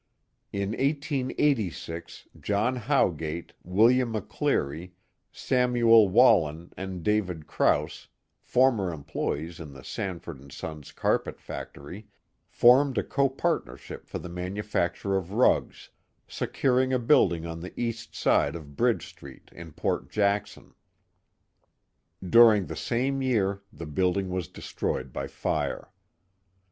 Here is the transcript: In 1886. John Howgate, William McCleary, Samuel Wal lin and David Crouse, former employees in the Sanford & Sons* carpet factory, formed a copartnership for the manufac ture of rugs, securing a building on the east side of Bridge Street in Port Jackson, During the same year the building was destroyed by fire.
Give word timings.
In 0.51 0.69
1886. 0.69 2.27
John 2.39 2.75
Howgate, 2.75 3.51
William 3.63 4.13
McCleary, 4.13 4.93
Samuel 5.31 6.09
Wal 6.09 6.45
lin 6.45 6.73
and 6.75 7.03
David 7.03 7.45
Crouse, 7.45 8.07
former 8.41 8.91
employees 8.91 9.59
in 9.59 9.73
the 9.73 9.83
Sanford 9.83 10.51
& 10.51 10.51
Sons* 10.51 10.91
carpet 10.91 11.39
factory, 11.39 12.07
formed 12.49 12.97
a 12.97 13.03
copartnership 13.03 14.07
for 14.07 14.17
the 14.17 14.27
manufac 14.27 14.95
ture 14.95 15.15
of 15.17 15.33
rugs, 15.33 15.91
securing 16.27 16.91
a 16.91 16.97
building 16.97 17.45
on 17.45 17.59
the 17.59 17.79
east 17.79 18.15
side 18.15 18.55
of 18.55 18.75
Bridge 18.75 19.05
Street 19.05 19.51
in 19.53 19.71
Port 19.71 20.09
Jackson, 20.09 20.73
During 22.27 22.65
the 22.65 22.75
same 22.75 23.21
year 23.21 23.61
the 23.71 23.85
building 23.85 24.29
was 24.31 24.47
destroyed 24.47 25.13
by 25.13 25.27
fire. 25.27 25.91